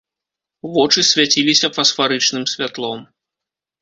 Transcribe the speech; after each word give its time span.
Вочы 0.77 1.03
свяціліся 1.11 1.67
фасфарычным 1.75 2.43
святлом. 2.55 2.99